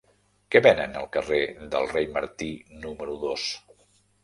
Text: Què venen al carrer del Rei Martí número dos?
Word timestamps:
Què 0.53 0.61
venen 0.67 0.97
al 1.01 1.05
carrer 1.17 1.41
del 1.77 1.87
Rei 1.93 2.09
Martí 2.17 2.51
número 2.89 3.17
dos? 3.29 3.49